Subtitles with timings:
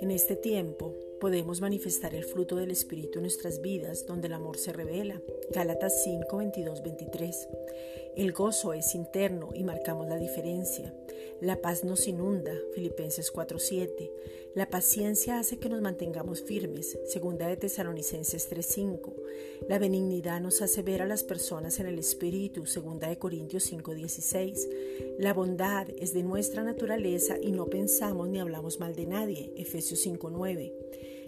[0.00, 4.56] En este tiempo podemos manifestar el fruto del Espíritu en nuestras vidas, donde el amor
[4.56, 5.20] se revela.
[5.52, 7.48] Gálatas 5, 22, 23.
[8.16, 10.92] El gozo es interno y marcamos la diferencia.
[11.40, 12.52] La paz nos inunda.
[12.74, 14.12] Filipenses 4, 7.
[14.54, 16.98] La paciencia hace que nos mantengamos firmes.
[17.06, 19.16] Segunda de Tesalonicenses 3, 5.
[19.68, 22.66] La benignidad nos hace ver a las personas en el Espíritu.
[22.66, 24.68] Segunda de Corintios 5, 16.
[25.18, 29.52] La bondad es de nuestra naturaleza y no pensamos ni hablamos mal de nadie.
[29.56, 30.72] Efesios 5, 9.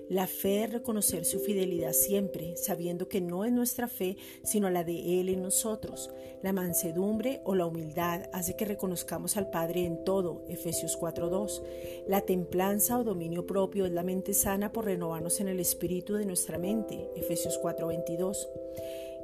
[0.09, 4.85] La fe es reconocer su fidelidad siempre, sabiendo que no es nuestra fe, sino la
[4.85, 6.11] de Él en nosotros.
[6.43, 11.63] La mansedumbre o la humildad hace que reconozcamos al Padre en todo, Efesios 4.2.
[12.09, 16.27] La templanza o dominio propio es la mente sana por renovarnos en el espíritu de
[16.27, 18.37] nuestra mente, Efesios 4.22.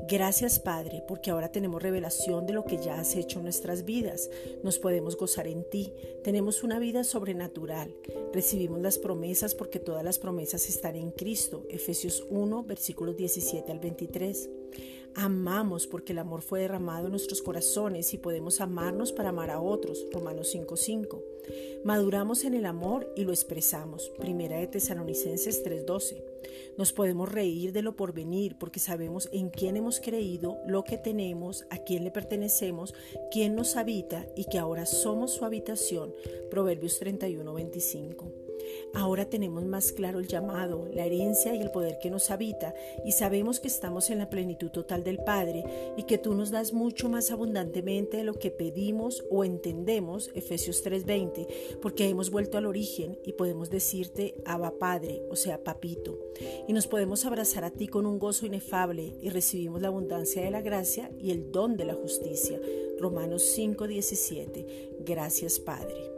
[0.07, 4.31] Gracias Padre, porque ahora tenemos revelación de lo que ya has hecho en nuestras vidas.
[4.63, 5.93] Nos podemos gozar en ti.
[6.23, 7.95] Tenemos una vida sobrenatural.
[8.33, 11.67] Recibimos las promesas porque todas las promesas están en Cristo.
[11.69, 14.49] Efesios 1, versículos 17 al 23.
[15.21, 19.61] Amamos porque el amor fue derramado en nuestros corazones y podemos amarnos para amar a
[19.61, 20.07] otros.
[20.13, 21.21] Romanos 5:5.
[21.83, 24.13] Maduramos en el amor y lo expresamos.
[24.21, 26.23] Primera de Tesalonicenses 3:12.
[26.77, 31.67] Nos podemos reír de lo porvenir porque sabemos en quién hemos creído, lo que tenemos,
[31.71, 32.95] a quién le pertenecemos,
[33.33, 36.15] quién nos habita y que ahora somos su habitación.
[36.49, 38.48] Proverbios 31:25.
[38.95, 42.75] Ahora tenemos más claro el llamado, la herencia y el poder que nos habita
[43.05, 45.65] y sabemos que estamos en la plenitud total del Padre
[45.97, 50.83] y que tú nos das mucho más abundantemente de lo que pedimos o entendemos, Efesios
[50.83, 51.47] 3:20,
[51.81, 56.19] porque hemos vuelto al origen y podemos decirte Abba Padre, o sea, papito,
[56.67, 60.51] y nos podemos abrazar a ti con un gozo inefable y recibimos la abundancia de
[60.51, 62.61] la gracia y el don de la justicia.
[62.99, 64.67] Romanos 5:17.
[65.01, 66.18] Gracias Padre.